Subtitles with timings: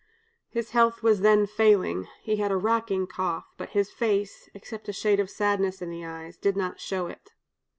[0.49, 4.93] His health was then failing, he had a racking cough, but his face, except a
[4.93, 7.29] shade of sadness in the eyes, did not show it.